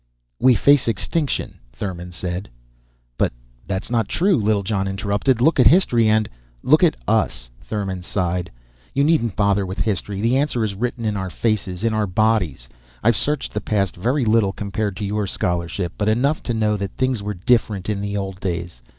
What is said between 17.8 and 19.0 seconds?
in the old days.